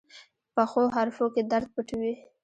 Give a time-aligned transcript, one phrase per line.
[0.55, 2.13] پخو حرفو کې درد پټ وي